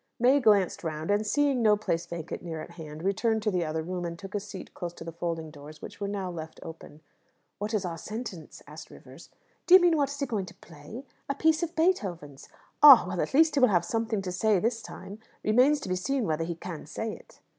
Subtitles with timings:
[0.19, 3.83] May glanced round, and seeing no place vacant near at hand, returned to the other
[3.83, 7.01] room, and took a seat close to the folding doors, which were now left open.
[7.59, 9.29] "What is our sentence?" asked Rivers.
[9.67, 11.05] "Do you mean what is he going to play?
[11.29, 12.49] A piece of Beethoven's."
[12.81, 13.05] "Ah!
[13.07, 15.19] Well, at least he will have something to say this time.
[15.43, 17.39] Remains to be seen whether he can say it."